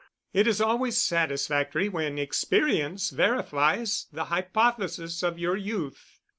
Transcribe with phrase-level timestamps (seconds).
[0.33, 6.21] It is always satisfactory when experience verifies the hypothesis of your youth.